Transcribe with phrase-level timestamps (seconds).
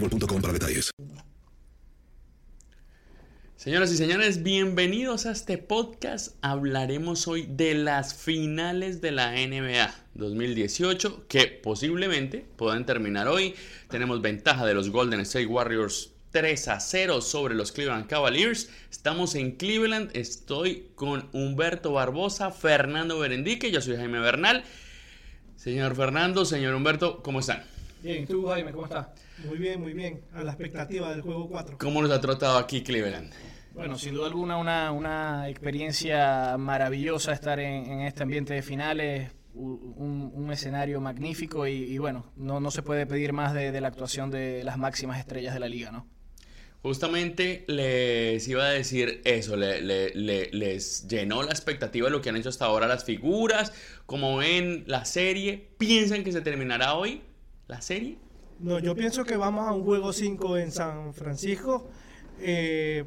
[0.00, 0.90] boostmobile.com para detalles.
[3.56, 6.36] Señoras y señores, bienvenidos a este podcast.
[6.40, 13.54] Hablaremos hoy de las finales de la NBA 2018 que posiblemente puedan terminar hoy.
[13.88, 18.70] Tenemos ventaja de los Golden State Warriors 3 a 0 sobre los Cleveland Cavaliers.
[18.90, 20.10] Estamos en Cleveland.
[20.12, 23.72] Estoy con Humberto Barbosa, Fernando Berendique.
[23.72, 24.62] Yo soy Jaime Bernal.
[25.56, 27.64] Señor Fernando, señor Humberto, ¿cómo están?
[28.00, 29.08] Bien, ¿y tú Jaime, ¿cómo estás?
[29.44, 30.22] Muy bien, muy bien.
[30.32, 31.78] A la expectativa del juego 4.
[31.78, 33.32] ¿Cómo nos ha tratado aquí Cleveland?
[33.74, 39.30] Bueno, sin duda alguna una, una experiencia maravillosa estar en, en este ambiente de finales,
[39.52, 43.80] un, un escenario magnífico y, y bueno, no, no, se puede pedir más de, de,
[43.82, 46.06] la actuación de las máximas estrellas de la liga, ¿no?
[46.82, 52.22] Justamente les iba a decir eso, le, le, le, les llenó la expectativa de lo
[52.22, 53.72] que han hecho hasta ahora las figuras,
[54.06, 57.22] como ven la serie, ¿piensan que se terminará hoy
[57.66, 58.18] la serie?
[58.58, 61.90] No, yo pienso que vamos a un juego 5 en San Francisco.
[62.40, 63.04] Eh,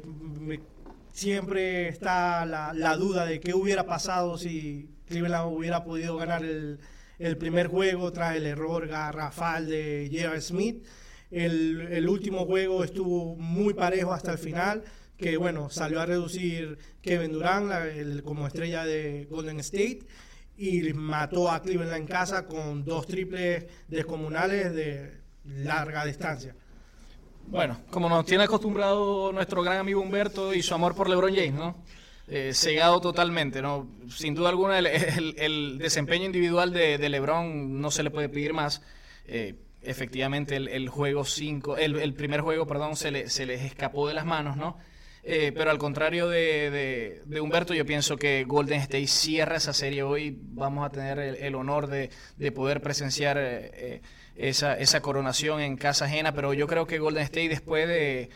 [1.12, 6.78] siempre está la, la, duda de qué hubiera pasado si Cleveland hubiera podido ganar el,
[7.18, 10.40] el primer juego tras el error garrafal de J.R.
[10.40, 10.86] Smith.
[11.32, 14.84] El, el, último juego estuvo muy parejo hasta el final,
[15.16, 20.06] que bueno, salió a reducir Kevin Durant la, el, como estrella de Golden State
[20.56, 26.54] y mató a Cleveland en casa con dos triples descomunales de larga distancia.
[27.46, 31.54] Bueno, como nos tiene acostumbrado nuestro gran amigo Humberto y su amor por LeBron James,
[31.54, 31.76] ¿no?
[32.28, 33.88] Eh, cegado totalmente, ¿no?
[34.08, 38.28] Sin duda alguna el, el, el desempeño individual de, de, LeBron no se le puede
[38.28, 38.82] pedir más.
[39.26, 44.14] Eh, efectivamente el, juego 5, el, primer juego, perdón, se, le, se les escapó de
[44.14, 44.78] las manos, ¿no?
[45.22, 50.02] Eh, pero al contrario de, de, Humberto, yo pienso que Golden State cierra esa serie
[50.02, 50.38] hoy.
[50.40, 54.00] Vamos a tener el, honor de, de, poder presenciar eh,
[54.36, 56.32] esa, esa, coronación en casa ajena.
[56.32, 58.30] Pero yo creo que Golden State, después de,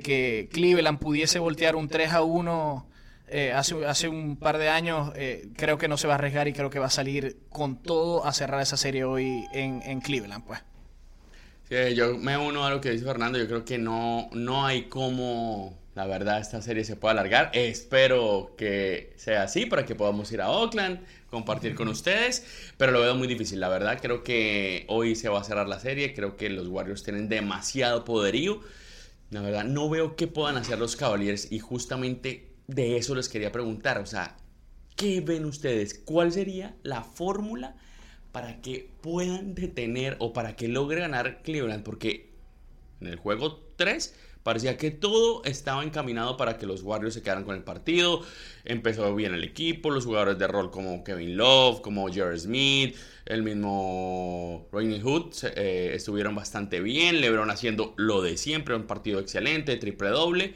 [0.00, 2.88] que Cleveland pudiese voltear un 3 a 1
[3.28, 6.48] eh, hace, hace un par de años, eh, creo que no se va a arriesgar
[6.48, 10.00] y creo que va a salir con todo a cerrar esa serie hoy en, en
[10.00, 10.44] Cleveland.
[10.44, 10.60] pues.
[11.68, 13.38] Sí, yo me uno a lo que dice Fernando.
[13.38, 17.50] Yo creo que no, no hay como la verdad, esta serie se puede alargar.
[17.54, 21.00] Espero que sea así para que podamos ir a Oakland,
[21.30, 22.44] compartir con ustedes.
[22.76, 23.98] Pero lo veo muy difícil, la verdad.
[24.02, 26.12] Creo que hoy se va a cerrar la serie.
[26.12, 28.60] Creo que los Warriors tienen demasiado poderío.
[29.30, 31.52] La verdad, no veo qué puedan hacer los Cavaliers.
[31.52, 33.98] Y justamente de eso les quería preguntar.
[33.98, 34.36] O sea,
[34.96, 35.94] ¿qué ven ustedes?
[35.94, 37.76] ¿Cuál sería la fórmula
[38.32, 41.84] para que puedan detener o para que logre ganar Cleveland?
[41.84, 42.30] Porque
[43.00, 44.12] en el juego 3
[44.44, 48.20] Parecía que todo estaba encaminado para que los Warriors se quedaran con el partido.
[48.66, 52.94] Empezó bien el equipo, los jugadores de rol como Kevin Love, como Jerry Smith,
[53.24, 57.22] el mismo Rodney Hood eh, estuvieron bastante bien.
[57.22, 60.54] LeBron haciendo lo de siempre, un partido excelente, triple doble,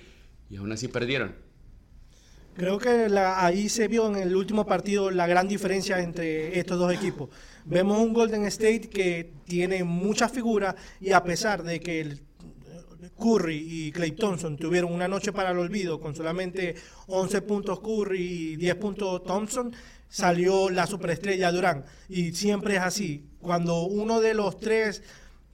[0.50, 1.34] y aún así perdieron.
[2.56, 6.92] Creo que ahí se vio en el último partido la gran diferencia entre estos dos
[6.92, 7.30] equipos.
[7.64, 12.20] Vemos un Golden State que tiene mucha figura y a pesar de que el
[13.18, 16.74] Curry y Clay Thompson tuvieron una noche para el olvido con solamente
[17.06, 19.72] 11 puntos Curry y 10 puntos Thompson,
[20.08, 21.84] salió la superestrella Durán.
[22.08, 23.24] Y siempre es así.
[23.40, 25.02] Cuando uno de los tres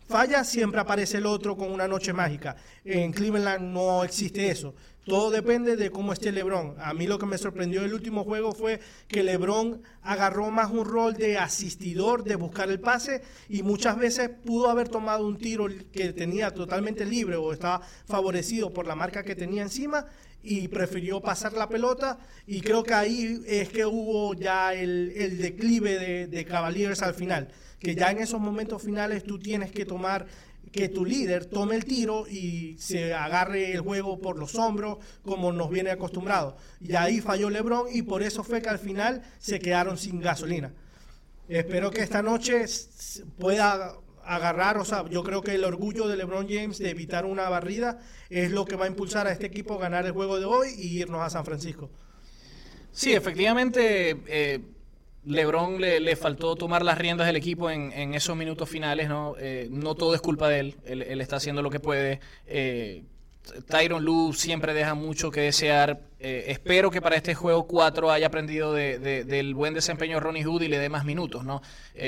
[0.09, 2.57] falla, siempre aparece el otro con una noche mágica.
[2.85, 4.75] En Cleveland no existe eso.
[5.05, 6.77] Todo depende de cómo esté LeBron.
[6.79, 10.87] A mí lo que me sorprendió el último juego fue que LeBron agarró más un
[10.87, 15.67] rol de asistidor, de buscar el pase y muchas veces pudo haber tomado un tiro
[15.93, 20.07] que tenía totalmente libre o estaba favorecido por la marca que tenía encima
[20.43, 25.99] y prefirió pasar la pelota y creo que ahí es que hubo ya el, declive
[25.99, 27.49] de, de Cavaliers al final,
[27.79, 30.27] que ya en esos momentos finales tú tienes que tomar
[30.75, 35.53] que tu líder tome el tiro y se agarre el juego por los hombros, como
[35.53, 36.57] nos viene acostumbrado.
[36.81, 40.73] Y ahí falló LeBron y por eso fue que al final se quedaron sin gasolina.
[41.49, 42.65] Espero que esta noche
[43.39, 43.95] pueda
[44.25, 48.01] agarrar, o sea, yo creo que el orgullo de LeBron James de evitar una barrida
[48.29, 50.71] es lo que va a impulsar a este equipo a ganar el juego de hoy
[50.77, 51.89] y irnos a San Francisco.
[52.91, 54.61] Sí, efectivamente, eh,
[55.27, 59.35] LeBron le, faltó tomar las riendas del equipo en, esos minutos finales, ¿no?
[59.39, 62.21] Eh, no todo es culpa de él, él, está haciendo lo que puede.
[62.47, 63.05] Eh,
[63.69, 66.01] Tyron Lu siempre deja mucho que desear.
[66.19, 70.63] Eh, espero que para este juego 4 haya aprendido del buen desempeño de Ronnie Hood
[70.63, 71.61] y le dé más minutos, ¿no?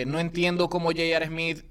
[0.07, 1.27] no entiendo cómo J.R.
[1.27, 1.65] Smith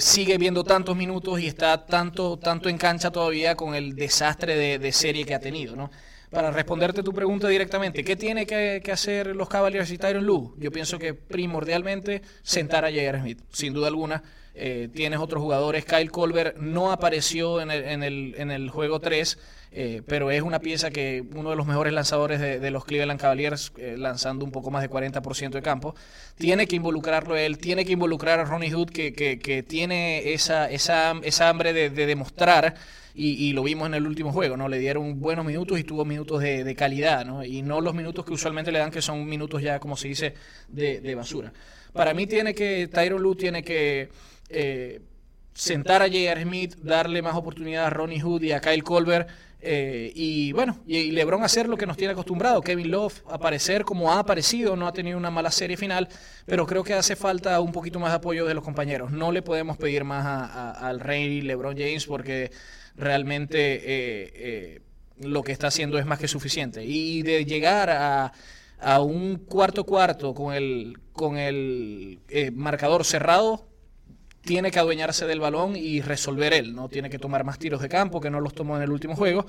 [0.00, 4.78] sigue viendo tantos minutos y está tanto, tanto en cancha todavía con el desastre de,
[4.78, 5.90] de serie que ha tenido, ¿no?
[6.34, 10.52] Para responderte tu pregunta directamente, ¿qué tiene que, hacer los Cavaliers y Tyron Lue?
[10.58, 13.20] Yo pienso que primordialmente sentar a J.R.
[13.20, 14.22] Smith, sin duda alguna.
[14.56, 15.84] Eh, tienes otros jugadores.
[15.84, 19.38] Kyle Colbert no apareció en el, en el, en el juego 3,
[19.72, 23.72] eh, pero es una pieza que uno de los mejores lanzadores de, los Cleveland Cavaliers,
[23.78, 25.96] eh, lanzando un poco más de 40% de campo,
[26.36, 31.72] tiene que involucrarlo él, tiene que involucrar a Ronnie Hood, que, tiene esa, esa, hambre
[31.72, 32.76] de demostrar
[33.16, 34.68] y, lo vimos en el último juego, ¿no?
[34.68, 37.44] Le dieron buenos minutos y tuvo minutos de, calidad, ¿no?
[37.44, 40.34] Y no los minutos que usualmente le dan, que son minutos ya, como se dice,
[40.66, 41.52] de, basura.
[41.92, 44.08] Para mí tiene que, Tyron Lue tiene que
[44.48, 45.00] eh,
[45.52, 46.42] sentar a J.R.
[46.42, 49.28] Smith, darle más oportunidad a Ronnie Hood y a Kyle Colbert.
[49.66, 52.60] Eh, y bueno, y, LeBron hacer lo que nos tiene acostumbrado.
[52.62, 56.08] Kevin Love aparecer como ha aparecido, no ha tenido una mala serie final,
[56.46, 59.12] pero creo que hace falta un poquito más de apoyo de los compañeros.
[59.12, 60.50] No le podemos pedir más
[60.82, 62.50] al rey LeBron James porque
[62.96, 64.80] realmente eh, eh,
[65.18, 66.84] lo que está haciendo es más que suficiente.
[66.84, 68.32] Y de llegar a,
[68.80, 73.68] a un cuarto cuarto con el, con el eh, marcador cerrado,
[74.42, 76.74] tiene que adueñarse del balón y resolver él.
[76.74, 79.16] No tiene que tomar más tiros de campo, que no los tomó en el último
[79.16, 79.46] juego.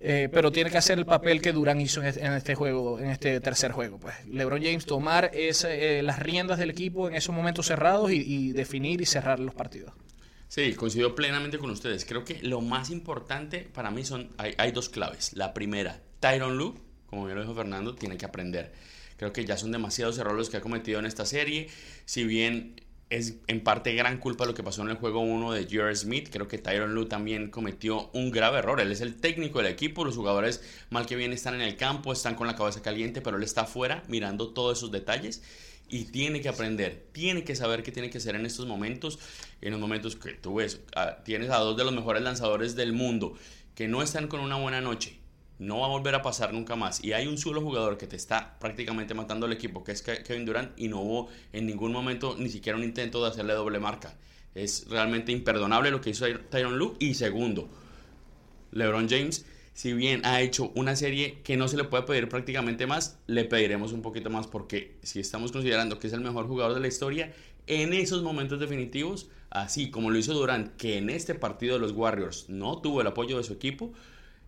[0.00, 3.72] pero tiene que hacer el papel que Durán hizo en este, juego, en este tercer
[3.72, 3.98] juego.
[3.98, 9.00] Pues LeBron James tomar las riendas del equipo en esos momentos cerrados y, y definir
[9.02, 9.92] y cerrar los partidos.
[10.54, 12.04] Sí, coincido plenamente con ustedes.
[12.04, 15.32] Creo que lo más importante para mí son, hay, dos claves.
[15.32, 16.74] La primera, Tyron Lue,
[17.06, 18.70] como bien lo dijo Fernando, tiene que aprender.
[19.16, 21.70] Creo que ya son demasiados errores que ha cometido en esta serie.
[22.04, 22.76] Si bien
[23.08, 26.28] es en parte gran culpa lo que pasó en el juego 1 de Jerry Smith.
[26.30, 28.78] Creo que Tyron Lue también cometió un grave error.
[28.78, 30.04] Él es el técnico del equipo.
[30.04, 33.38] Los jugadores, mal que bien, están en el campo, están con la cabeza caliente, pero
[33.38, 35.42] él está afuera mirando todos esos detalles
[35.92, 39.18] y tiene que aprender, tiene que saber qué tiene que hacer en estos momentos,
[39.60, 40.80] en los momentos que tú ves,
[41.22, 43.34] tienes a dos de los mejores lanzadores del mundo
[43.74, 45.18] que no están con una buena noche,
[45.58, 47.04] no va a volver a pasar nunca más.
[47.04, 50.46] Y hay un solo jugador que te está prácticamente matando al equipo, que es Kevin
[50.46, 54.16] Durant, y no hubo en ningún momento ni siquiera un intento de hacerle doble marca.
[54.54, 56.94] Es realmente imperdonable lo que hizo Tyron Lue.
[57.00, 57.70] Y segundo,
[58.72, 59.44] LeBron James
[59.74, 63.44] si bien ha hecho una serie que no se le puede pedir prácticamente más, le
[63.44, 66.88] pediremos un poquito más porque si estamos considerando que es el mejor jugador de la
[66.88, 67.32] historia,
[67.66, 71.92] en esos momentos definitivos, así como lo hizo Durant, que en este partido de los
[71.92, 73.92] Warriors no tuvo el apoyo de su equipo,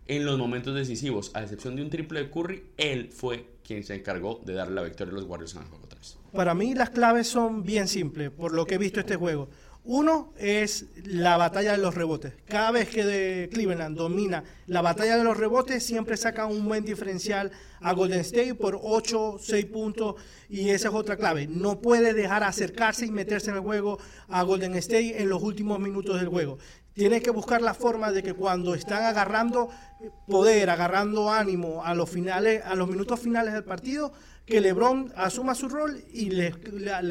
[0.07, 3.95] en los momentos decisivos, a excepción de un triple de Curry, él fue quien se
[3.95, 6.17] encargó de darle la victoria a los Warriors en el juego 3.
[6.33, 9.49] Para mí las claves son bien simples, por lo que he visto este juego.
[9.87, 12.33] Uno es la batalla de los rebotes.
[12.47, 16.83] Cada vez que de Cleveland domina la batalla de los rebotes, siempre saca un buen
[16.83, 17.51] diferencial
[17.81, 20.15] a Golden State por 8, 6 puntos
[20.49, 21.45] y esa es otra clave.
[21.45, 25.79] No puede dejar acercarse y meterse en el juego a Golden State en los últimos
[25.79, 26.57] minutos del juego.
[26.95, 29.69] Tiene que buscar la forma de que cuando están agarrando
[30.27, 34.13] poder, agarrando ánimo a los finales, a los minutos finales del partido,
[34.45, 36.53] que LeBron asuma su rol y le,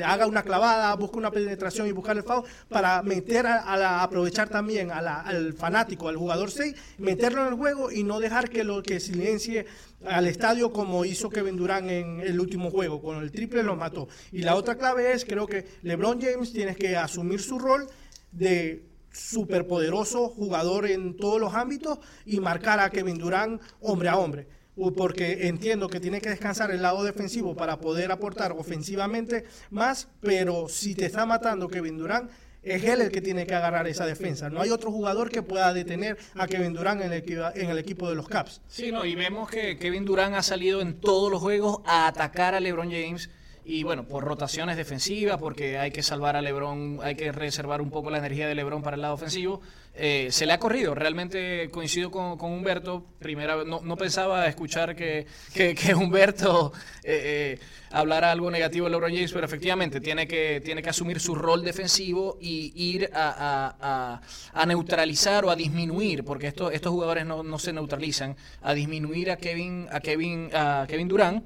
[0.04, 4.02] haga una clavada, busque una penetración y buscar el foul para meter a, a la-
[4.04, 8.20] aprovechar también a la- al fanático, al jugador 6, meterlo en el juego y no
[8.20, 9.66] dejar que lo que silencie
[10.06, 14.08] al estadio como hizo Kevin Durant en el último juego, con el triple lo mató.
[14.32, 17.86] Y la otra clave es, creo que LeBron James tiene que asumir su rol
[18.32, 24.46] de superpoderoso jugador en todos los ámbitos y marcar a Kevin Durant hombre a hombre.
[24.76, 30.08] U- Porque entiendo que tiene que descansar el lado defensivo para poder aportar ofensivamente más,
[30.20, 32.30] pero si te está matando Kevin Durant,
[32.62, 34.48] es él el que tiene que agarrar esa defensa.
[34.48, 37.22] No hay otro jugador que pueda detener a Kevin Durant en el,
[37.54, 38.62] en el equipo de los Caps.
[38.68, 42.54] Sí, no, y vemos que Kevin Durant ha salido en todos los juegos a atacar
[42.54, 43.28] a LeBron James.
[43.66, 47.90] Y bueno, por rotaciones defensivas, porque hay que salvar a LeBron, hay que reservar un
[47.90, 49.62] poco la energía de LeBron para el lado ofensivo.
[49.94, 50.94] eh, se le ha corrido.
[50.94, 53.06] Realmente coincido con, con Humberto.
[53.20, 56.72] Primera no, no pensaba escuchar que, que, Humberto
[57.04, 61.18] eh, eh, hablara algo negativo de LeBron James, pero efectivamente tiene que, tiene que asumir
[61.20, 64.20] su rol defensivo y ir a, a-
[64.60, 69.30] a- neutralizar o a disminuir, porque esto- estos jugadores no, no se neutralizan, a disminuir
[69.30, 71.44] a Kevin, a Kevin, a Kevin Durant.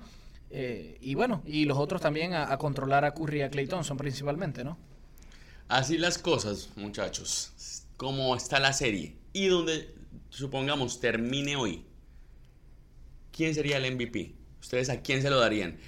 [0.50, 3.96] Eh, y bueno, y los otros también a, controlar a Curry y a Clay Thompson
[3.96, 4.78] principalmente, ¿no?
[5.68, 7.84] Así las cosas, muchachos.
[7.96, 9.16] Cómo está la serie.
[9.32, 9.94] Y donde,
[10.30, 11.84] supongamos, termine hoy.
[13.32, 14.34] ¿Quién sería el MVP?
[14.60, 15.78] ¿Ustedes a quién se lo darían?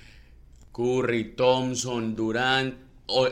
[0.73, 2.75] Curry, Thompson, Durant.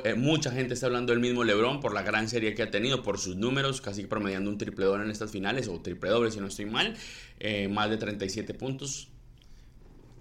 [0.05, 3.03] eh, mucha gente está hablando del mismo LeBron por la gran serie que ha tenido,
[3.03, 6.41] por sus números, casi promediando un triple doble en estas finales, o triple doble si
[6.41, 6.97] no estoy mal.
[7.39, 9.09] eh, más de 37 puntos.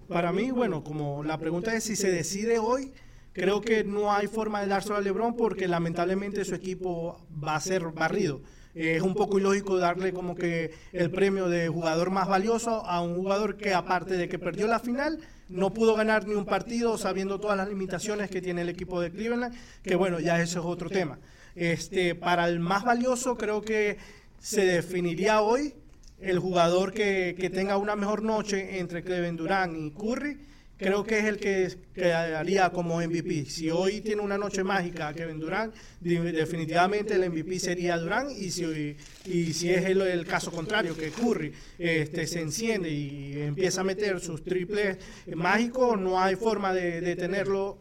[0.08, 2.92] Para mí, bueno, como la pregunta es si se decide hoy,
[3.34, 7.60] creo que no hay forma de dárselo a LeBron porque lamentablemente su equipo va a
[7.60, 8.40] ser barrido.
[8.74, 13.02] Eh, Es un poco ilógico darle como que el premio de jugador más valioso a
[13.02, 15.18] un jugador que aparte de que perdió la final,
[15.50, 19.10] no pudo ganar ni un partido sabiendo todas las limitaciones que tiene el equipo de
[19.10, 21.18] Cleveland, que bueno, ya eso es otro tema.
[21.54, 23.98] Este, para el más valioso creo que
[24.38, 25.74] se definiría hoy
[26.20, 30.36] el jugador que, que tenga una mejor noche entre Kevin Durant y Curry,
[30.76, 33.44] creo que es el que quedaría como MVP.
[33.46, 38.50] Si hoy tiene una noche mágica Kevin Durant, di- definitivamente el MVP sería Durant y
[38.50, 38.96] si,
[39.26, 43.84] y si es el, el caso contrario, que Curry este, se enciende y empieza a
[43.84, 44.98] meter sus triples
[45.34, 47.78] mágicos, no hay forma de, de tenerlo.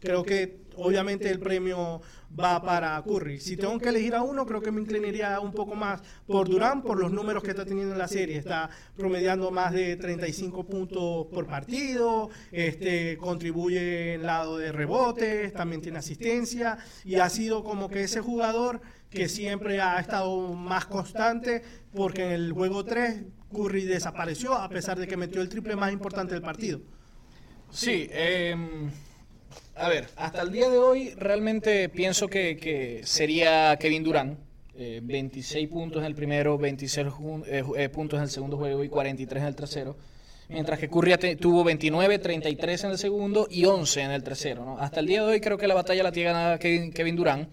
[0.00, 2.00] Creo que obviamente el premio
[2.38, 3.40] va para Curry.
[3.40, 6.82] Si tengo que elegir a uno, creo que me inclinaría un poco más por Durán,
[6.82, 8.38] por los números que está teniendo en la serie.
[8.38, 15.80] Está promediando más de 35 puntos por partido, este, contribuye en lado de rebotes, también
[15.80, 21.62] tiene asistencia y ha sido como que ese jugador que siempre ha estado más constante
[21.92, 25.92] porque en el juego 3 Curry desapareció a pesar de que metió el triple más
[25.92, 26.80] importante del partido.
[27.70, 28.90] Sí, em,
[29.76, 34.38] a ver, hasta el día de hoy realmente pienso que, que sería Kevin Durant.
[34.76, 38.82] eh, 26 puntos en el primero, 26 jun- eh, eh, puntos en el segundo juego
[38.84, 39.96] y 43 en el tercero.
[40.48, 44.64] Mientras que Curry tuvo 29, 33 en el segundo y 11 en el tercero.
[44.64, 44.78] ¿no?
[44.78, 47.48] Hasta el día de hoy creo que la batalla la tiene ganada Kevin, Durant.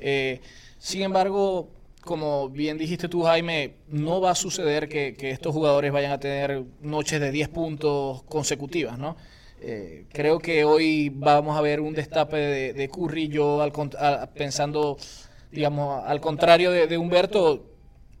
[0.00, 0.40] Eh,
[0.78, 1.68] sin embargo,
[2.02, 6.64] como bien dijiste tú, Jaime, no va a suceder que estos jugadores vayan a tener
[6.80, 9.16] noches de 10 puntos consecutivas, ¿no?
[9.62, 13.28] Eh, creo que hoy vamos a ver un destape de, de Curry.
[13.28, 13.60] Yo,
[14.34, 14.96] pensando,
[15.52, 17.66] digamos, al contrario de, Humberto,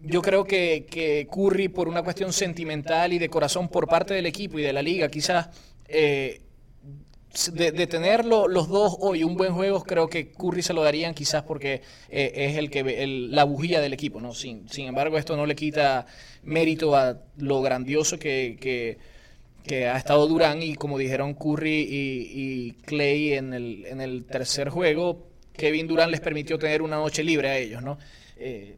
[0.02, 4.26] yo creo que, que Curry, por una cuestión sentimental y de corazón por parte del
[4.26, 5.48] equipo y de la liga, quizás
[5.88, 6.42] eh,
[7.52, 10.82] de, de tener lo- los dos hoy un buen juego, creo que Curry se lo
[10.82, 14.34] darían quizás porque eh, es el que el- la bujía del equipo, ¿no?
[14.34, 16.06] Sin, sin embargo, esto no le quita
[16.42, 18.56] mérito a lo grandioso que,
[19.62, 24.68] que ha estado Durán y como dijeron Curry y, Clay en el, en el tercer
[24.68, 27.98] juego, Kevin Durán les permitió tener una noche libre a ellos, ¿no?
[28.36, 28.76] Eh,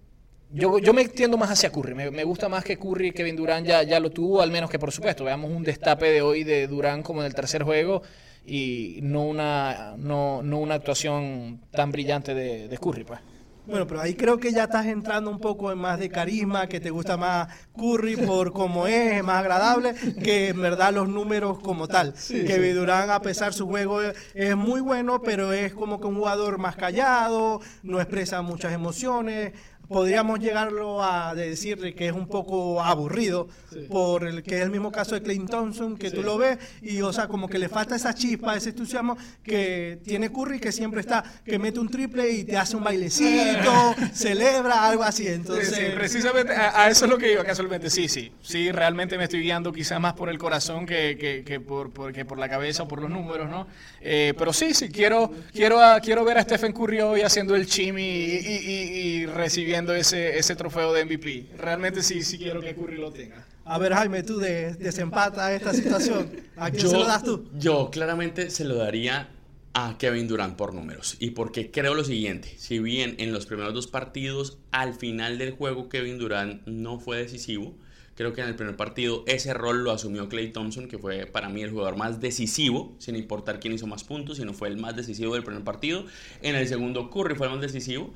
[0.52, 1.94] yo, yo me extiendo más hacia Curry.
[1.94, 4.92] Me, gusta más que Curry Kevin Durant ya, ya lo tuvo, al menos que por
[4.92, 8.02] supuesto veamos un destape de hoy de Durant como en el tercer juego
[8.44, 13.20] y no una, no, no una actuación tan brillante de, de Curry, pues.
[13.64, 16.80] Bueno, pero ahí creo que ya estás entrando un poco en más de carisma, que
[16.80, 21.60] te gusta más Curry por cómo es, es más agradable, que en verdad los números
[21.60, 22.12] como tal.
[22.28, 26.16] que Durán, a pesar su juego es, es muy bueno, pero es como que un
[26.16, 29.52] jugador más callado, no expresa muchas emociones,
[29.88, 33.48] podríamos llegarlo a decirle que es un poco aburrido,
[33.88, 37.00] por el que es el mismo caso de Clayton Thompson, que tú lo ves, y
[37.02, 41.00] o sea, como que le falta esa chispa, ese entusiasmo que tiene Curry, que siempre
[41.00, 45.26] está, que mete un triple y te hace un bailecito, celebra, algo así.
[45.26, 47.88] Entonces, Sí, precisamente a, a eso es lo que iba casualmente.
[47.90, 48.32] Sí, sí.
[48.42, 52.12] Sí, realmente me estoy guiando quizás más por el corazón que, que, que por, por,
[52.12, 53.66] que por la cabeza o por los números, ¿no?
[54.00, 57.66] Eh, pero sí, sí, quiero, quiero, a, quiero ver a Stephen Curry hoy haciendo el
[57.66, 61.46] chimi y, y- y- y recibiendo ese, ese trofeo de MVP.
[61.58, 63.44] Realmente sí, sí quiero que Curry lo tenga.
[63.64, 66.30] a ver, Jaime, tú de- desempata esta situación.
[66.56, 67.48] ¿A quién yo, se lo das tú?
[67.58, 69.30] Yo claramente se lo daría
[69.74, 71.16] a Kevin Durant por números.
[71.18, 75.52] Y porque creo lo siguiente, si bien en los primeros dos partidos, al final del
[75.52, 77.74] juego Kevin Durant no fue decisivo,
[78.14, 81.48] creo que en el primer partido ese rol lo asumió Clay Thompson, que fue para
[81.48, 84.94] mí el jugador más decisivo, sin importar quién hizo más puntos, sino fue el más
[84.94, 86.04] decisivo del primer partido.
[86.42, 88.12] En el segundo Curry fue el más decisivo,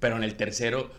[0.00, 0.90] pero en el tercero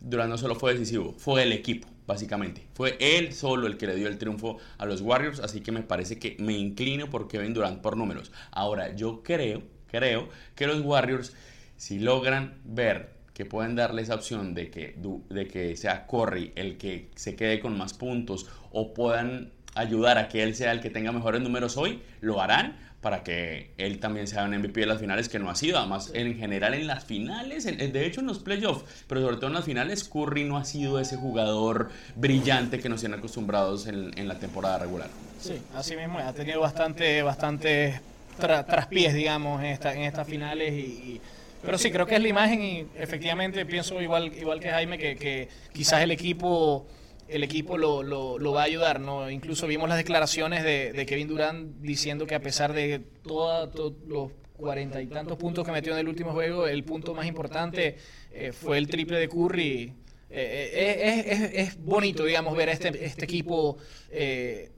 [0.00, 2.66] Durant no solo fue decisivo, fue el equipo, básicamente.
[2.74, 5.82] Fue él solo el que le dio el triunfo a los Warriors, así que me
[5.82, 8.32] parece que me inclino por Kevin Durant por números.
[8.50, 11.34] Ahora, yo creo, creo que los Warriors,
[11.76, 14.96] si logran ver que pueden darle esa opción de que,
[15.30, 20.28] de que sea Curry el que se quede con más puntos o puedan ayudar a
[20.28, 24.26] que él sea el que tenga mejores números hoy, lo harán para que él también
[24.26, 25.78] sea un MVP de las finales que no ha sido.
[25.78, 29.46] Además, en general en las finales, en- de hecho en los playoffs, pero sobre todo
[29.46, 34.10] en las finales, Curry no ha sido ese jugador brillante que nos tienen acostumbrados en,
[34.18, 35.08] en la temporada regular.
[35.40, 38.00] Sí, así mismo ha tenido bastante, bastante
[38.38, 40.72] tra- traspiés, digamos, en, esta, en estas finales.
[40.74, 41.20] Y, y-
[41.62, 45.16] pero sí, creo que es la imagen y efectivamente pienso igual, igual que Jaime que,
[45.16, 46.86] que quizás el equipo
[47.30, 49.30] el equipo lo, lo, va a ayudar, ¿no?
[49.30, 55.00] Incluso vimos las declaraciones de, Kevin Durant diciendo que a pesar de todos los cuarenta
[55.00, 57.96] y tantos puntos que metió en el último juego, el punto más importante
[58.32, 59.92] eh, fue el triple de Curry.
[60.32, 63.78] Eh, eh, es, bonito, digamos, ver a este, este equipo
[64.10, 64.70] eh,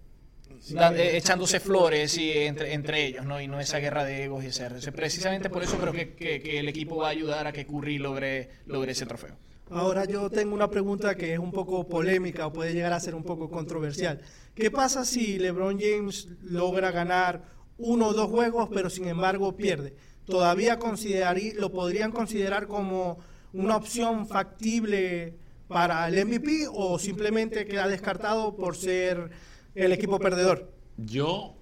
[1.14, 3.40] echándose flores y entre, entre ellos, ¿no?
[3.40, 6.58] Y no esa guerra de egos y ese- Precisamente por eso creo que, que- que
[6.58, 9.36] el equipo va a ayudar a que Curry logre, logre ese trofeo.
[9.72, 13.14] Ahora yo tengo una pregunta que es un poco polémica o puede llegar a ser
[13.14, 14.20] un poco controversial.
[14.54, 17.42] ¿Qué pasa si LeBron James logra ganar
[17.78, 19.94] uno o dos juegos, pero sin embargo pierde?
[20.26, 23.18] ¿Todavía considerarí- lo podrían considerar como
[23.54, 25.38] una opción factible
[25.68, 29.30] para el MVP o simplemente queda descartado por ser
[29.74, 30.70] el equipo perdedor?
[30.98, 31.54] Yo,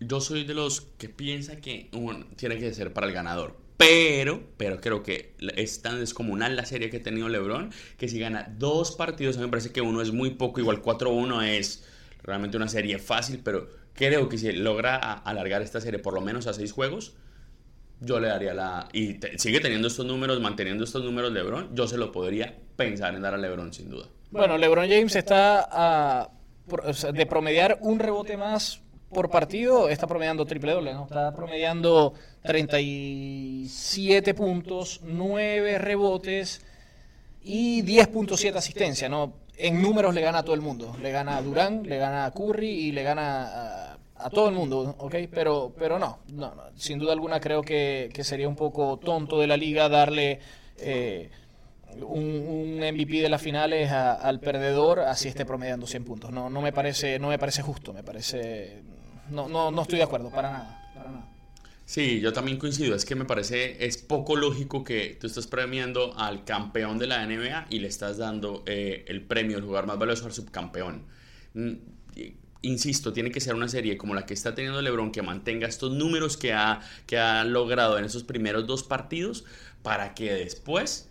[0.00, 1.90] yo soy de los que piensa que
[2.36, 3.56] tiene que ser para el ganador.
[3.78, 8.18] Pero, pero creo que es tan descomunal la serie que ha tenido LeBron que si
[8.18, 11.84] gana dos partidos, a mí me parece que uno es muy poco, igual 4-1 es
[12.24, 16.48] realmente una serie fácil, pero creo que si logra alargar esta serie por lo menos
[16.48, 17.14] a seis juegos,
[18.00, 18.88] yo le daría la...
[18.92, 23.22] Y sigue teniendo estos números, manteniendo estos números LeBron, yo se lo podría pensar en
[23.22, 24.06] dar a LeBron sin duda.
[24.32, 26.30] Bueno, LeBron James está a,
[27.12, 31.04] de promediar un rebote más por partido, está promediando triple doble, ¿no?
[31.04, 36.62] Está promediando 37 puntos, 9 rebotes
[37.42, 39.32] y 10.7 asistencia, ¿no?
[39.56, 40.96] En números le gana a todo el mundo.
[41.02, 44.94] Le gana a Durán, le gana a Curry y le gana a, todo el mundo,
[44.98, 45.14] ¿ok?
[45.32, 46.62] Pero, pero no, no, no.
[46.76, 50.40] sin duda alguna creo que, que sería un poco tonto de la liga darle...
[50.78, 51.30] eh,
[52.02, 56.30] un, un MVP de las finales a- al perdedor así esté promediando 100 puntos.
[56.32, 58.82] No, no me parece, no me parece justo, me parece
[59.30, 60.74] no, no, no estoy de acuerdo para nada.
[61.84, 62.94] Sí, yo también coincido.
[62.94, 67.22] Es que me parece, es poco lógico que tú estás premiando al campeón de la
[67.24, 71.06] NBA y le estás dando eh, el premio, el jugador más valioso al subcampeón.
[71.54, 71.72] Mm,
[72.62, 75.92] Insisto, tiene que ser una serie como la que está teniendo LeBron que mantenga estos
[75.92, 79.44] números que ha, que ha logrado en esos primeros dos partidos
[79.82, 81.08] para que después,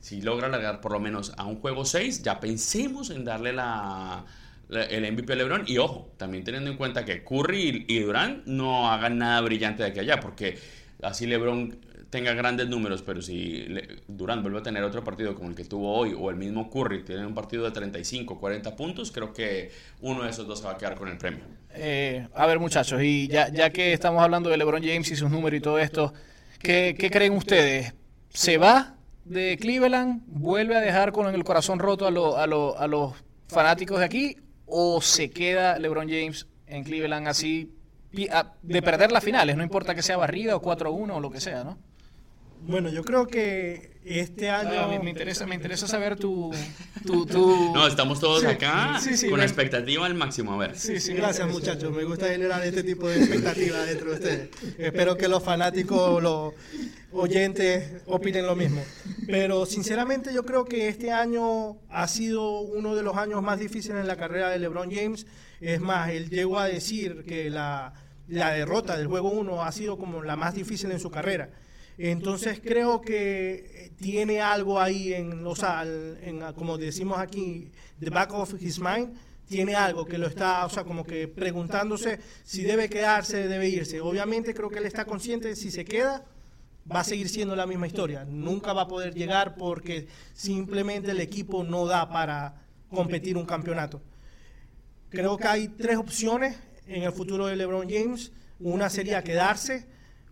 [0.00, 4.26] si logra alargar por lo menos a un juego 6, ya pensemos en darle la-
[4.70, 5.64] el MVP LeBron.
[5.66, 9.82] Y ojo, también teniendo en cuenta que Curry y, y Durant no hagan nada brillante
[9.82, 10.58] de aquí allá, porque
[11.02, 11.78] así LeBron
[12.10, 13.66] tenga grandes números, pero si
[14.06, 17.04] Durant vuelve a tener otro partido como el que tuvo hoy, o el mismo Curry
[17.04, 20.72] tiene un partido de 35, 40 puntos, creo que uno de esos dos se va
[20.72, 21.44] a quedar con el premio.
[21.74, 25.30] Eh, a ver, muchachos, y ya, ya que estamos hablando de LeBron James y sus
[25.30, 26.14] números y todo esto,
[26.60, 27.92] ¿qué, qué creen ustedes?
[28.30, 30.22] ¿Se va de Cleveland?
[30.28, 33.12] ¿Vuelve a dejar con el corazón roto a, lo- a, lo- a los
[33.48, 34.36] fanáticos de aquí?
[34.68, 37.72] ¿O se queda LeBron James en Cleveland así
[38.62, 39.56] de perder las finales?
[39.56, 41.78] No importa que sea barrida o 4-1 o lo que sea, ¿no?
[42.60, 44.70] Bueno, yo creo que este año...
[44.80, 46.50] Ah, me, me interesa, me interesa saber tu...
[47.06, 50.54] tu, tu- No, estamos todos Sí, acá sí, sí, con expectativa al máximo.
[50.54, 50.76] A ver.
[50.76, 51.92] Sí, sí, gracias muchachos.
[51.92, 54.48] Me gusta generar este tipo de expectativas dentro de ustedes.
[54.76, 56.52] Espero que los fanáticos, los
[57.12, 58.82] oyentes opinen lo mismo.
[59.28, 64.00] Pero sinceramente yo creo que este año ha sido uno de los años más difíciles
[64.00, 65.26] en la carrera de LeBron James.
[65.60, 67.92] Es más, él llegó a decir que la,
[68.26, 71.50] derrota del juego 1 ha sido como la más difícil en su carrera.
[71.98, 78.32] Entonces creo que tiene algo ahí en, o sea, en, como decimos aquí, the back
[78.32, 79.12] of his mind,
[79.46, 84.00] tiene algo que lo está, o sea, como que preguntándose si debe quedarse, debe irse.
[84.00, 86.24] Obviamente creo que él está consciente de si se queda,
[86.90, 88.24] va a seguir siendo la misma historia.
[88.24, 92.54] Nunca va a poder llegar porque simplemente el equipo no da para
[92.90, 94.00] competir un campeonato.
[95.10, 98.32] Creo que hay tres opciones en el futuro de LeBron James.
[98.60, 99.86] Una sería quedarse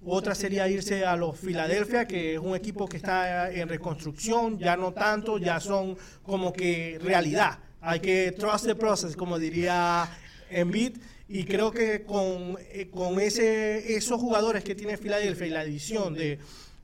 [0.09, 4.77] otra sería irse a los Filadelfia, que es un equipo que está en reconstrucción, ya
[4.77, 7.59] no tanto, ya son como que realidad.
[7.81, 10.09] Hay que trust the process, como diría
[10.49, 10.99] Embiid.
[11.29, 16.15] Y creo que con, eh, con ese, esos jugadores que tiene Filadelfia y la división
[16.15, 16.39] de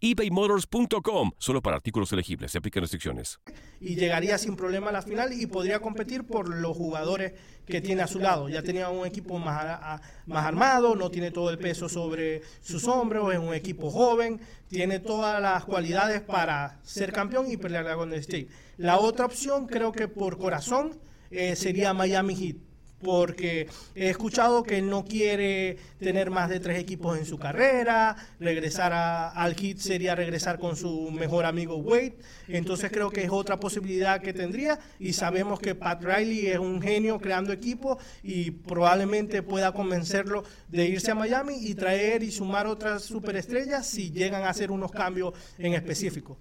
[0.00, 1.32] ebaymotors.com.
[1.38, 2.52] Solo para artículos elegibles.
[2.52, 3.40] Se aplican restricciones.
[3.80, 7.32] Y llegaría sin problema a la final y podría competir por los jugadores
[7.66, 8.48] que tiene a su lado.
[8.48, 13.32] Ya tenía un equipo más, más armado, no tiene todo el peso sobre sus hombros,
[13.32, 18.20] es un equipo joven, tiene todas las cualidades para ser campeón y pelear a Golden
[18.20, 18.48] State.
[18.76, 20.98] La otra opción, creo que por corazón,
[21.30, 22.56] eh, sería Miami Heat
[23.04, 28.16] porque he escuchado que él no quiere tener más de tres equipos en su carrera,
[28.40, 32.16] regresar al hit sería regresar con su mejor amigo Wade,
[32.48, 36.82] entonces creo que es otra posibilidad que tendría y sabemos que Pat Riley es un
[36.82, 42.66] genio creando equipos y probablemente pueda convencerlo de irse a Miami y traer y sumar
[42.66, 46.36] otras superestrellas si llegan a hacer unos cambios en específico.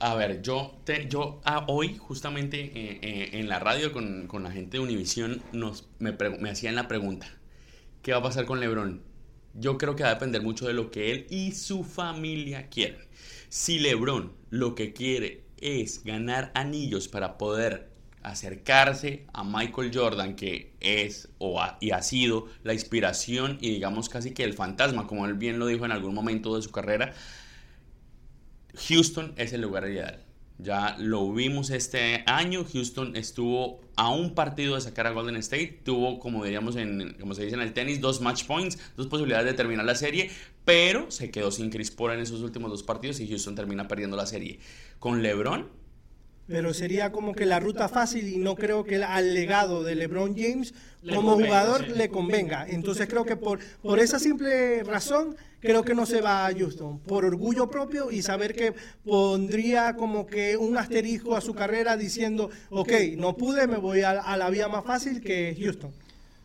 [0.00, 4.52] A ver, yo, te, yo ah, hoy justamente eh, eh, en la radio con, la
[4.52, 7.26] gente de Univision nos, me, me hacían la pregunta,
[8.02, 9.02] ¿qué va a pasar con Lebron?
[9.54, 13.00] Yo creo que va a depender mucho de lo que él y su familia quieran.
[13.48, 17.88] Si Lebron lo que quiere es ganar anillos para poder
[18.22, 24.32] acercarse a Michael Jordan, que es o y ha sido la inspiración y digamos casi
[24.32, 27.14] que el fantasma, como él bien lo dijo en algún momento de su carrera,
[28.88, 30.24] Houston es el lugar ideal.
[30.60, 32.64] Ya lo vimos este año.
[32.72, 35.82] Houston estuvo a un partido de sacar a Golden State.
[35.84, 39.46] Tuvo, como diríamos, en, como se dice en el tenis, dos match points, dos posibilidades
[39.46, 40.30] de terminar la serie.
[40.64, 44.16] Pero se quedó sin Chris Paul en esos últimos dos partidos y Houston termina perdiendo
[44.16, 44.58] la serie.
[44.98, 45.77] Con LeBron.
[46.48, 50.34] Pero sería como que la ruta fácil y no creo que al legado de LeBron
[50.36, 50.74] James
[51.14, 52.66] como jugador le convenga.
[52.68, 57.00] Entonces creo que por, por esa simple razón creo que no se va a Houston
[57.00, 62.50] por orgullo propio y saber que pondría como que un asterisco a su carrera diciendo,
[62.70, 65.92] ok, no pude, me voy a, la vía más fácil que Houston.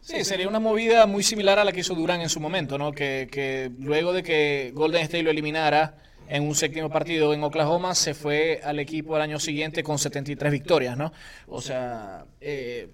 [0.02, 2.92] Sí, sería una movida muy similar a la que hizo Durán en su momento, ¿no?
[2.92, 5.96] Que, que luego de que Golden State lo eliminara
[6.28, 10.52] en un séptimo partido en Oklahoma, se fue al equipo al año siguiente con 73
[10.52, 11.12] victorias, ¿no?
[11.48, 12.90] O sea, eh,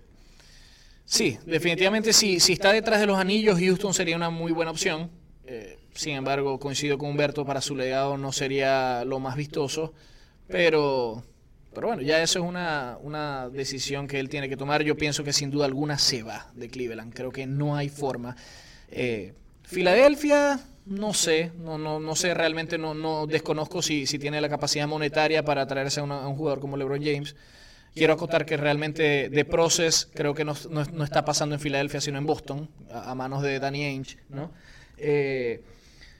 [1.06, 5.10] sí, definitivamente sí, si está detrás de los anillos, Houston sería una muy buena opción.
[5.46, 9.94] Eh, sin embargo, coincido con Humberto, para su legado no sería lo más vistoso,
[10.48, 11.24] pero,
[11.74, 14.84] pero bueno, ya eso es una, una decisión que él tiene que tomar.
[14.84, 18.36] Yo pienso que sin duda alguna se va de Cleveland, creo que no hay forma.
[18.92, 24.42] Eh, Filadelfia, no sé, no, no, no sé, realmente no, no desconozco si, si tiene
[24.42, 27.36] la capacidad monetaria para traerse a, un jugador como LeBron James.
[27.94, 32.18] Quiero acotar que realmente de Process creo que no, no, está pasando en Filadelfia, sino
[32.18, 34.52] en Boston, a, manos de Danny Ainge, ¿no?
[34.98, 35.62] Eh,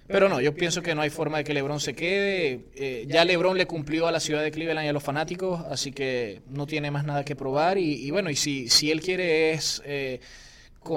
[0.10, 2.66] pero no, yo pienso que no hay forma de que LeBron se quede.
[2.74, 5.92] Eh, ya LeBron le cumplió a la ciudad de Cleveland y a los fanáticos, así
[5.92, 7.78] que no tiene más nada que probar.
[7.78, 10.20] Y, bueno, y si, si él quiere es eh,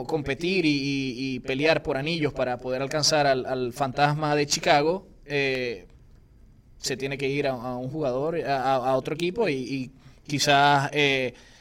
[0.07, 5.87] competir y, pelear por anillos para poder alcanzar al, fantasma de Chicago, eh,
[6.79, 9.91] se tiene que ir a, un jugador, a, otro equipo y,
[10.27, 10.91] quizás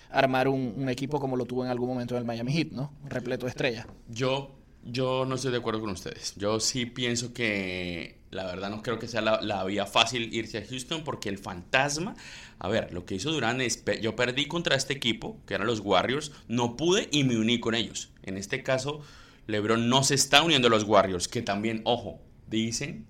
[0.09, 2.91] armar un, un, equipo como lo tuvo en algún momento en el Miami Heat, ¿no?
[3.07, 3.87] Repleto de estrellas.
[4.09, 6.33] Yo yo no estoy de acuerdo con ustedes.
[6.35, 10.65] Yo sí pienso que la verdad no creo que sea la, vía fácil irse a
[10.65, 12.15] Houston porque el fantasma,
[12.59, 15.81] a ver, lo que hizo Durán es, yo perdí contra este equipo, que eran los
[15.81, 18.09] Warriors, no pude y me uní con ellos.
[18.23, 19.01] En este caso,
[19.47, 23.05] LeBron no se está uniendo a los Warriors, que también, ojo, dicen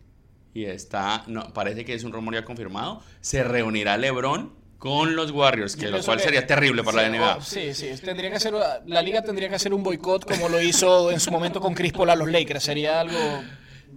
[0.53, 5.29] y está, no, parece que es un rumor ya confirmado, se reunirá LeBron con los
[5.29, 7.38] Warriors, que lo cual que- sería terrible para sí, la NBA.
[7.38, 8.53] oh, Sí, sí, tendría que hacer,
[8.88, 11.93] la liga tendría que hacer un boicot como lo hizo en su momento con Chris
[11.93, 12.63] Paul a los Lakers.
[12.63, 13.19] Sería algo...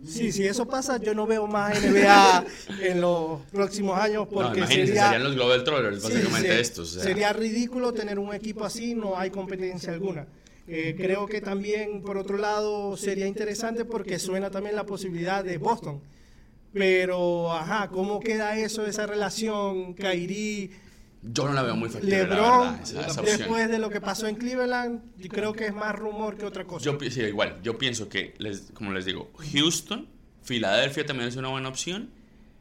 [0.06, 2.44] Sí, si eso pasa, yo no veo más NBA
[2.82, 6.90] en los próximos años porque imagínense, sería, serían los Global Trollers, Sí, básicamente se- estos.
[6.90, 7.02] o sea.
[7.02, 10.26] Sería ridículo tener un equipo así, no hay competencia alguna.
[10.66, 15.58] Eh, creo que también, por otro lado, sería interesante porque suena también la posibilidad de
[15.58, 16.00] Boston.
[16.72, 20.70] Pero, ajá, ¿cómo queda eso, esa relación, Kairi,
[21.26, 23.38] Yo no la veo muy factible, la LeBron, verdad, esa- esa opción.
[23.38, 25.00] después de lo que pasó en Cleveland?
[25.18, 26.84] Yo creo que es más rumor que otra cosa.
[26.84, 30.06] Yo sí, igual, yo pienso que, les, como les digo, Houston,
[30.42, 32.10] Filadelfia también es una buena opción.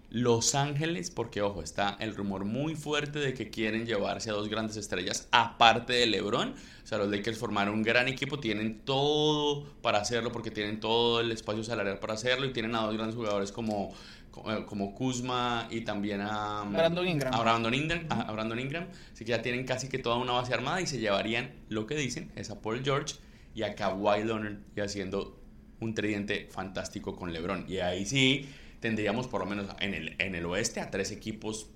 [0.10, 4.48] Los Ángeles, porque ojo, está el rumor muy fuerte de que quieren llevarse a dos
[4.48, 6.50] grandes estrellas, aparte de LeBron.
[6.52, 11.20] O sea, los Lakers formaron un gran equipo, tienen todo para hacerlo, porque tienen todo
[11.20, 13.92] el espacio salarial para hacerlo, y tienen a dos grandes jugadores como,
[14.34, 17.34] como, como Kuzma y también a Brandon Ingram.
[17.34, 18.88] A Brandon Ingram, a- Brandon Ingram.
[19.14, 21.96] Así que ya tienen casi que toda una base armada y se llevarían lo que
[21.96, 23.16] dicen, es a Paul George
[23.56, 25.40] y a Kawhi Leonard y haciendo
[25.80, 27.66] un tridente fantástico con LeBron.
[27.70, 31.70] Y ahí sí tendríamos por lo menos en el, en el oeste a tres equipos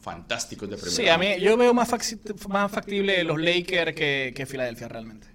[0.00, 4.32] fantásticos de primera Sí, a mí yo veo más, faci- más factible los Lakers que,
[4.34, 5.28] que Filadelfia realmente.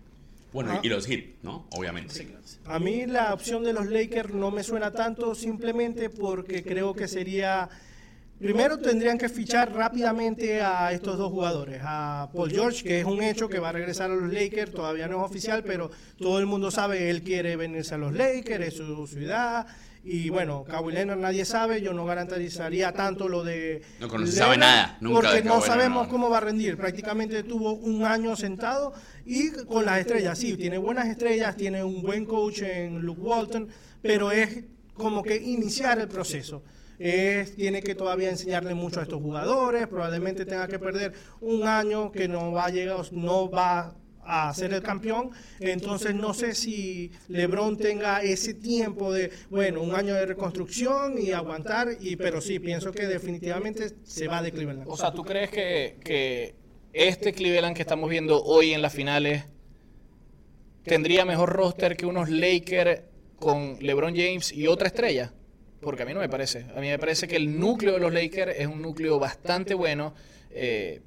[0.53, 0.79] Bueno, Ah.
[0.81, 1.67] y los Heat, ¿no?
[1.71, 2.27] Obviamente.
[2.65, 7.07] A mí la opción de los Lakers no me suena tanto simplemente porque creo que
[7.07, 7.69] sería...
[8.39, 13.23] Primero tendrían que fichar rápidamente a estos dos jugadores, a Paul George, que es un
[13.23, 16.45] hecho que va a regresar a los Lakers, todavía no es oficial, pero todo el
[16.45, 19.65] mundo sabe, él quiere venirse a los Lakers, es su ciudad,
[20.09, 23.81] y bueno, Kawhi Leonard nadie sabe, yo no garantizaría tanto lo de...
[23.99, 27.73] No, no se sabe nada, nunca Porque no sabemos cómo va a rendir, prácticamente tuvo
[27.73, 28.93] un año sentado
[29.25, 33.67] y con las estrellas, sí, tiene buenas estrellas, tiene un buen coach en Luke Walton,
[34.01, 36.63] pero es como que iniciar el proceso.
[36.97, 42.13] Es, tiene que todavía enseñarle mucho a estos jugadores, probablemente tenga que perder un año
[42.13, 43.93] que no va a llegar, no va
[44.27, 49.95] a ser el campeón, entonces no sé si LeBron tenga ese tiempo de, bueno, un
[49.95, 54.87] año de reconstrucción y aguantar, y pero sí, pienso que definitivamente se va de Cleveland.
[54.87, 56.55] O sea, ¿tú crees que, que
[56.91, 59.45] este Cleveland que estamos viendo hoy en las finales
[60.83, 63.01] tendría mejor roster que unos Lakers
[63.39, 65.33] con LeBron James y otra estrella?
[65.79, 66.65] Porque a mí no me parece.
[66.75, 70.13] A mí me parece que el núcleo de los Lakers es un núcleo bastante bueno.
[70.51, 71.01] eh,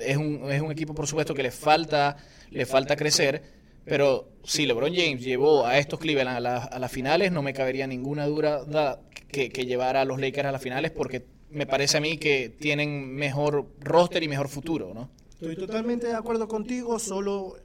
[0.00, 2.16] es, un, es un equipo, por supuesto, que le falta,
[2.52, 3.42] le falta crecer.
[3.84, 7.52] Pero si LeBron James llevó a estos Cleveland a, la- a las finales, no me
[7.52, 11.96] cabería ninguna duda que, que llevara a los Lakers a las finales porque me parece
[11.96, 15.10] a mí que tienen mejor roster y mejor futuro, ¿no?
[15.32, 17.56] Estoy totalmente de acuerdo contigo, solo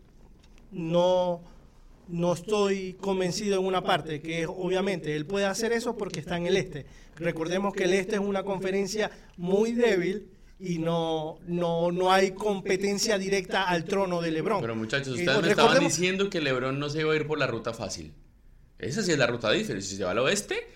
[0.71, 1.41] no,
[2.07, 6.37] no estoy convencido en una parte, que es, obviamente él puede hacer eso porque está
[6.37, 6.85] en el este.
[7.17, 10.27] Recordemos que el este es una conferencia muy débil
[10.59, 14.61] y no, no, no hay competencia directa al trono de Lebron.
[14.61, 17.37] Pero muchachos, Eh, ustedes me estaban diciendo que LeBron no se iba a ir por
[17.37, 18.13] la ruta fácil.
[18.79, 19.81] Esa sí es la ruta difícil.
[19.81, 20.67] Si se va al oeste,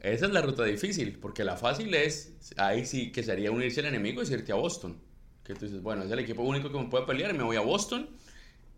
[0.00, 1.18] esa es la ruta difícil.
[1.18, 4.98] Porque la fácil es, ahí sí que sería unirse al enemigo y irte a Boston.
[5.44, 7.60] Que tú dices, bueno, es el equipo único que me puede pelear, me voy a
[7.60, 8.10] Boston,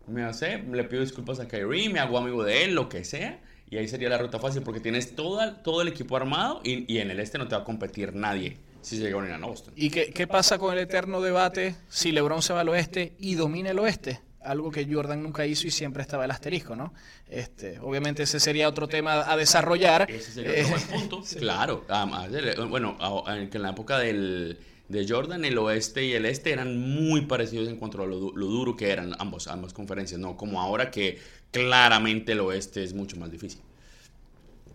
[0.07, 3.41] me hace, le pido disculpas a Kyrie, me hago amigo de él, lo que sea.
[3.69, 6.99] Y ahí sería la ruta fácil porque tienes toda, todo el equipo armado y, y
[6.99, 9.73] en el este no te va a competir nadie si a Boston.
[9.77, 13.35] ¿Y qué, qué pasa con el eterno debate si LeBron se va al oeste y
[13.35, 14.21] domina el oeste?
[14.43, 16.93] Algo que Jordan nunca hizo y siempre estaba el asterisco, ¿no?
[17.29, 20.09] Este, obviamente ese sería otro tema a desarrollar.
[20.09, 21.23] Ese sería otro Eh, buen punto.
[21.39, 24.57] Claro, además, el- bueno, en la época del,
[24.89, 28.45] de Jordan, el oeste y el este eran muy parecidos en cuanto a lo, lo
[28.47, 31.19] duro que eran ambos, ambas conferencias, no como ahora que
[31.51, 33.61] claramente el oeste es mucho más difícil.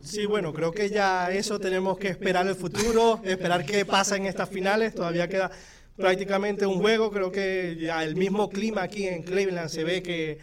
[0.02, 4.26] Sí, bueno, creo que ya eso tenemos que esperar el futuro, esperar qué pasa en
[4.26, 4.94] estas finales.
[4.94, 5.50] Todavía queda
[5.96, 7.11] prácticamente un juego.
[7.11, 10.38] Creo que ya el mismo clima aquí en Cleveland se ve que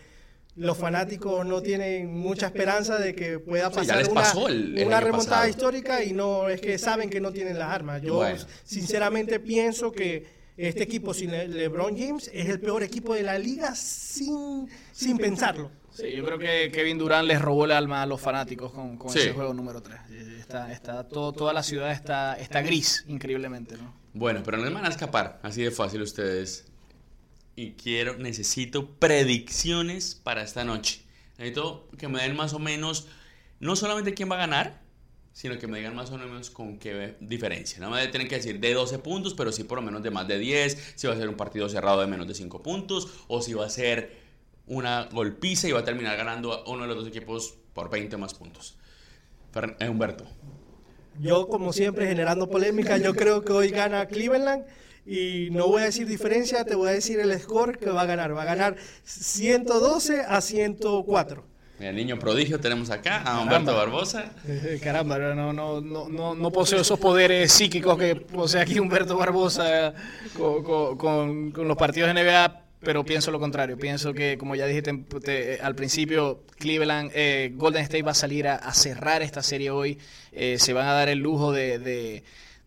[0.55, 4.97] los fanáticos no tienen mucha esperanza de que pueda pasar una, pasó el- el una
[4.97, 5.49] año remontada pasado.
[5.49, 8.01] histórica y no es que saben que no tienen las armas.
[8.03, 8.37] Yo Bueno.
[8.63, 13.39] sinceramente pienso que este equipo sin Le- LeBron James es el peor equipo de la
[13.39, 15.71] liga sin, sin pensarlo.
[15.93, 19.11] Sí, yo creo que Kevin Durant les robó el alma a los fanáticos con, con
[19.11, 19.19] Sí.
[19.19, 19.99] ese juego número 3.
[20.39, 23.93] Está, está, todo, toda la ciudad está, está gris, increíblemente, ¿no?
[24.13, 26.65] Bueno, pero no les van a escapar así de fácil ustedes.
[27.55, 31.01] Y quiero, necesito predicciones para esta noche.
[31.37, 33.07] Necesito que me den más o menos,
[33.59, 34.81] no solamente quién va a ganar,
[35.33, 37.79] sino que me digan más o menos con qué diferencia.
[37.79, 40.27] No me tienen que decir de 12 puntos, pero sí por lo menos de más
[40.27, 43.41] de 10, si va a ser un partido cerrado de menos de 5 puntos, o
[43.41, 44.22] si va a ser
[44.67, 48.15] una golpiza y va a terminar ganando a uno de los dos equipos por 20
[48.17, 48.77] más puntos.
[49.53, 50.25] Fer- eh, Humberto.
[51.19, 54.65] Yo, como siempre, generando polémica, yo creo que hoy gana Cleveland.
[55.05, 58.05] Y no voy a decir diferencia, te voy a decir el score que va a
[58.05, 58.35] ganar.
[58.35, 61.45] Va a ganar 112 a 104.
[61.79, 64.31] El niño prodigio tenemos acá, a Humberto Barbosa.
[64.83, 69.93] Caramba, no, no, no, no, no poseo esos poderes psíquicos que posee aquí Humberto Barbosa
[70.37, 73.77] con, los partidos de NBA, pero pienso lo contrario.
[73.77, 74.83] Pienso que, como ya dije
[75.61, 79.97] al principio, Cleveland, eh, Golden State va a salir a, cerrar esta serie hoy.
[80.31, 81.79] Eh, se van a dar el lujo de,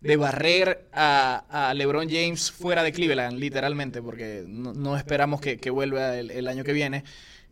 [0.01, 6.47] de, barrer a, LeBron James fuera de Cleveland, literalmente, porque no, esperamos que, vuelva el,
[6.47, 7.03] año que viene.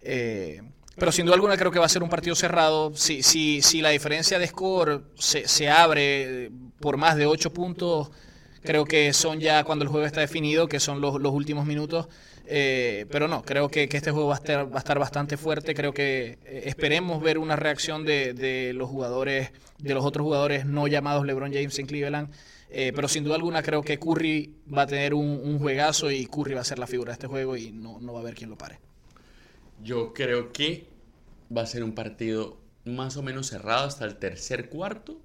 [0.02, 0.62] Eh,
[0.98, 2.96] pero sin duda alguna creo que va a ser un partido cerrado.
[2.96, 8.12] Si, si, si la diferencia de score se, se abre por más de 8 puntos,
[8.64, 12.08] creo que son ya cuando el juego está definido, que son los, los últimos minutos.
[12.48, 15.74] Eh, pero no, creo que, este juego va a, estar, bastante fuerte.
[15.74, 20.66] Creo que eh, esperemos ver una reacción de, de, los jugadores, de los otros jugadores
[20.66, 22.34] no llamados LeBron James en Cleveland.
[22.70, 26.26] Eh, pero sin duda alguna creo que Curry va a tener un, un, juegazo y
[26.26, 28.36] Curry va a ser la figura de este juego y no, no va a haber
[28.36, 28.80] quien lo pare.
[29.82, 30.88] Yo creo que
[31.56, 35.20] va a ser un partido más o menos cerrado hasta el tercer cuarto.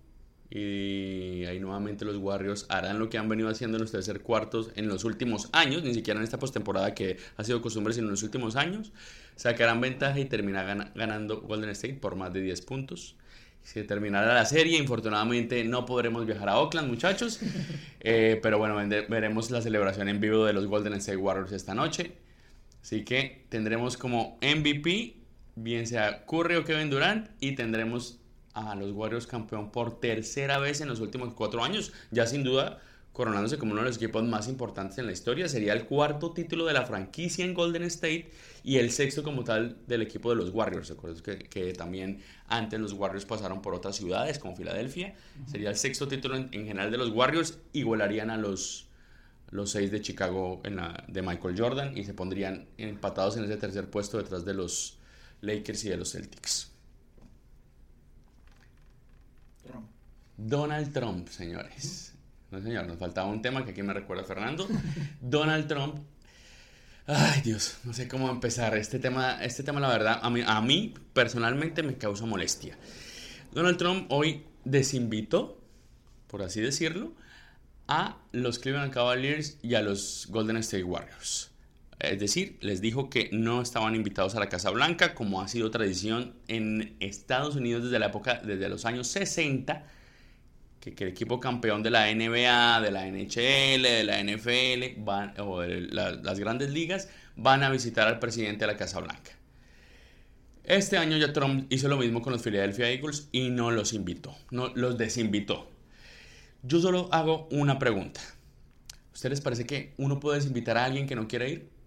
[0.51, 4.71] Y ahí nuevamente los Warriors harán lo que han venido haciendo en los tercer cuartos
[4.75, 8.13] en los últimos años, ni siquiera en esta postemporada que ha sido costumbre, sino en
[8.13, 8.93] los últimos años.
[9.37, 13.15] Sacarán ventaja y terminarán ganando Golden State por más de 10 puntos.
[13.63, 17.41] Se terminará la serie, infortunadamente no podremos viajar a Oakland, muchachos.
[18.03, 18.77] Eh, pero bueno,
[19.11, 22.13] veremos la celebración en vivo de los Golden State Warriors esta noche.
[22.83, 25.17] Así que tendremos como MVP,
[25.55, 28.20] bien sea Curry o Kevin Durant, y tendremos
[28.55, 31.93] a los Warriors campeón por tercera vez en los últimos cuatro años.
[32.11, 32.81] Ya sin duda
[33.13, 35.49] coronándose como uno de los equipos más importantes en la historia.
[35.49, 38.31] Sería el cuarto título de la franquicia en Golden State
[38.63, 40.89] y el sexto como tal del equipo de los Warriors.
[40.89, 45.15] Recuerdo que, que también antes los Warriors pasaron por otras ciudades como Filadelfia.
[45.47, 47.59] Sería el sexto título en, en general de los Warriors.
[47.73, 48.87] Igualarían a los
[49.51, 53.57] los seis de Chicago en la, de Michael Jordan y se pondrían empatados en ese
[53.57, 54.99] tercer puesto detrás de los
[55.41, 56.70] Lakers y de los Celtics.
[60.37, 62.15] Donald Trump, señores.
[62.51, 64.67] No, señor, nos faltaba un tema que aquí me recuerda Fernando.
[65.21, 65.97] Donald Trump.
[67.07, 68.77] Ay, Dios, no sé cómo empezar.
[68.77, 72.77] Este tema, este tema la verdad, a mí, a mí personalmente me causa molestia.
[73.53, 75.61] Donald Trump hoy desinvitó,
[76.29, 77.13] por así decirlo,
[77.89, 81.50] a los Cleveland Cavaliers y a los Golden State Warriors.
[82.01, 85.71] Es decir, les dijo que no estaban invitados a la Casa Blanca, como ha sido
[85.71, 89.85] tradición en Estados Unidos desde la época, desde los años 60,
[90.81, 95.81] que, el equipo campeón de la NBA, de la NHL, de la NFL o de
[95.93, 99.33] las grandes ligas van a visitar al presidente de la Casa Blanca.
[100.65, 104.35] Este año ya Trump hizo lo mismo con los Philadelphia Eagles y no los invitó,
[104.51, 105.71] no los desinvitó.
[106.63, 108.23] Yo solo hago una pregunta.
[109.13, 111.80] ¿Usted les parece que uno puede invitar a alguien que no quiere ir?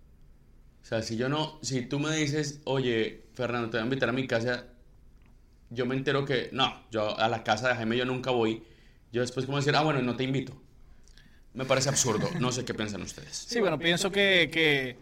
[0.84, 4.10] O sea, si yo no, si tú me dices, oye, Fernando, te voy a invitar
[4.10, 4.66] a mi casa,
[5.70, 8.64] yo me entero que, no, yo a la casa de Jaime yo nunca voy.
[9.12, 10.54] Yo después como decir, ah, bueno, no te invito.
[11.54, 12.28] Me parece absurdo.
[12.40, 13.46] No sé qué piensan ustedes.
[13.48, 14.98] Sí, bueno, pienso que, que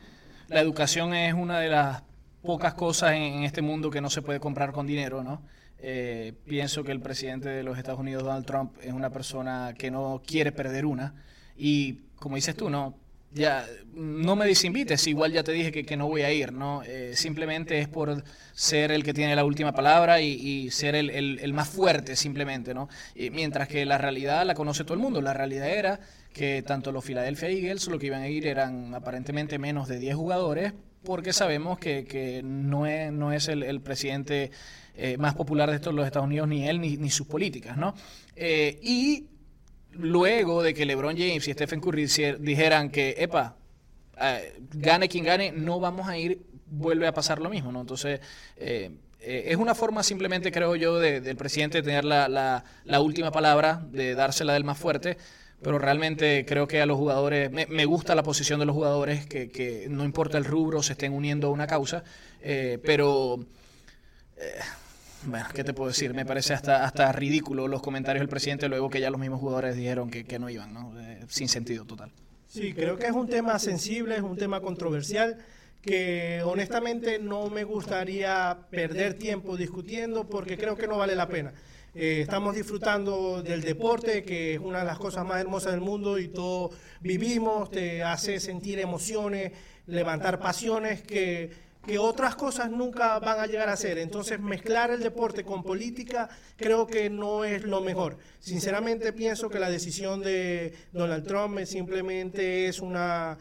[0.50, 2.04] la educación es una de las
[2.44, 5.41] pocas cosas en este mundo que no se puede comprar con dinero, ¿no?
[5.80, 9.89] Eh, pienso que el presidente de los Estados Unidos, Donald Trump, es una persona que
[9.89, 11.15] no quiere perder una.
[11.58, 13.00] Y como dices tú, no,
[13.34, 16.84] ya no me desinvites, igual ya te dije que, no voy a ir, ¿no?
[16.84, 21.70] Eh, simplemente es por ser el que tiene la última palabra y, ser el, más
[21.70, 22.89] fuerte, simplemente, ¿no?
[23.32, 25.22] mientras que la realidad la conoce todo el mundo.
[25.22, 26.00] La realidad era
[26.34, 30.15] que tanto los Philadelphia Eagles, lo que iban a ir eran aparentemente menos de 10
[30.15, 34.52] jugadores, porque sabemos que, no es, no es el presidente
[34.96, 37.96] eh, más popular de estos los Estados Unidos, ni él ni, sus políticas, ¿no?
[38.36, 39.26] Eh, y
[39.93, 42.08] luego de que LeBron James y Stephen Curry
[42.39, 43.56] dijeran que, epa,
[44.19, 47.82] eh, gane quien gane, no vamos a ir, vuelve a pasar lo mismo, ¿no?
[47.82, 48.19] Entonces,
[48.58, 52.63] es una forma simplemente, creo yo, del presidente de tener la,
[53.01, 55.17] última palabra, de dársela del más fuerte,
[55.62, 59.49] pero realmente creo que a los jugadores, me, gusta la posición de los jugadores, que,
[59.49, 62.04] que, no importa el rubro, se estén uniendo a una causa,
[62.84, 63.45] pero
[65.25, 66.13] bueno, ¿qué te puedo decir?
[66.13, 69.75] Me parece hasta, hasta ridículo los comentarios del presidente luego que ya los mismos jugadores
[69.75, 70.99] dijeron que, que no iban, ¿no?
[70.99, 72.12] Eh, sin sentido total.
[72.47, 75.38] Sí, creo que es un tema sensible, es un tema controversial
[75.81, 81.54] que honestamente no me gustaría perder tiempo discutiendo porque creo que no vale la pena.
[81.93, 86.19] Eh, estamos disfrutando del deporte, que es una de las cosas más hermosas del mundo
[86.19, 89.52] y todos vivimos, te hace sentir emociones,
[89.87, 91.52] levantar pasiones que
[91.86, 93.98] que otras cosas nunca van a llegar a ser.
[93.98, 98.17] Entonces, mezclar el deporte con política creo que no es lo mejor.
[98.40, 103.38] Sinceramente, pienso que la decisión de Donald Trump simplemente es una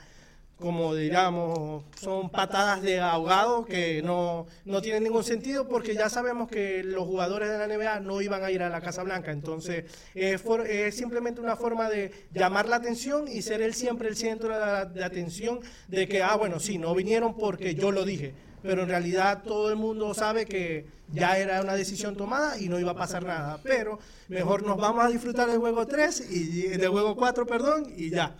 [0.60, 6.48] como digamos, son patadas de ahogado que no, no tienen ningún sentido porque ya sabemos
[6.48, 9.32] que los jugadores de la NBA no iban a ir a la Casa Blanca.
[9.32, 9.84] Entonces,
[10.14, 14.50] es, es simplemente una forma de llamar la atención y ser él siempre el centro
[14.50, 18.34] de, atención de que, ah, bueno, sí, no vinieron porque yo lo dije.
[18.62, 22.78] Pero en realidad todo el mundo sabe que ya era una decisión tomada y no
[22.78, 23.58] iba a pasar nada.
[23.62, 23.98] Pero
[24.28, 28.36] mejor nos vamos a disfrutar del juego 3 y del juego 4, perdón, y ya.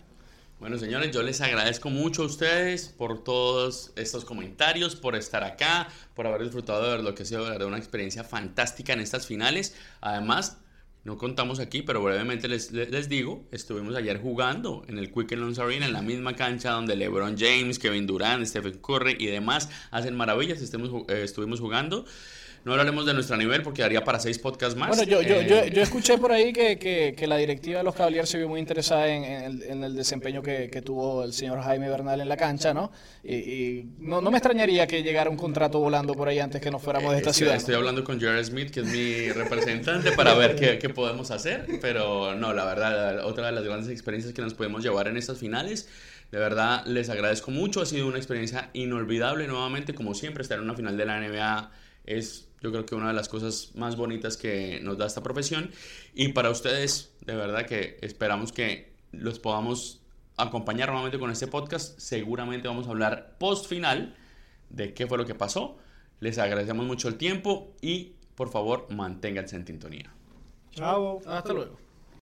[0.61, 5.87] Bueno, señores, yo les agradezco mucho a ustedes por todos estos comentarios, por estar acá,
[6.13, 9.75] por haber disfrutado de lo que ha sido de una experiencia fantástica en estas finales.
[10.01, 10.59] Además,
[11.03, 15.57] no contamos aquí, pero brevemente les, les digo, estuvimos ayer jugando en el Quick Loans
[15.57, 20.15] Arena, en la misma cancha donde LeBron James, Kevin Durant, Stephen Curry y demás hacen
[20.15, 20.61] maravillas.
[20.61, 22.05] Estemos, eh, estuvimos jugando.
[22.63, 24.89] No hablaremos de nuestro nivel porque daría para seis podcasts más.
[24.89, 27.83] Bueno, yo, yo, yo, eh, yo, escuché por ahí que, que, que, la directiva de
[27.83, 31.61] los Cavaliers se vio muy interesada en, el, en el, desempeño que, tuvo el señor
[31.61, 32.91] Jaime Bernal en la cancha, ¿no?
[33.23, 36.83] Y, no, no, me extrañaría que llegara un contrato volando por ahí antes que nos
[36.83, 37.55] fuéramos de esta ciudad.
[37.55, 41.65] Estoy hablando con Jared Smith, que es mi representante, para ver qué, qué podemos hacer.
[41.81, 45.39] Pero no, la verdad, otra de las grandes experiencias que nos podemos llevar en estas
[45.39, 45.89] finales.
[46.31, 47.81] De verdad, les agradezco mucho.
[47.81, 51.71] Ha sido una experiencia inolvidable nuevamente, como siempre, estar en una final de la NBA
[52.05, 55.71] es yo creo que una de las cosas más bonitas que nos da esta profesión.
[56.13, 60.01] Y para ustedes, de verdad que esperamos que los podamos
[60.37, 61.99] acompañar nuevamente con este podcast.
[61.99, 64.15] Seguramente vamos a hablar post final
[64.69, 65.77] de qué fue lo que pasó.
[66.19, 70.13] Les agradecemos mucho el tiempo y por favor manténganse en sintonía.
[70.71, 71.19] Chao.
[71.25, 71.90] Hasta luego.